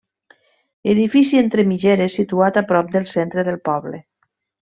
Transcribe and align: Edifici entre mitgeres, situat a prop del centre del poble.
Edifici 0.93 1.41
entre 1.41 1.65
mitgeres, 1.73 2.15
situat 2.21 2.59
a 2.61 2.65
prop 2.73 2.91
del 2.97 3.07
centre 3.13 3.47
del 3.51 3.63
poble. 3.71 4.01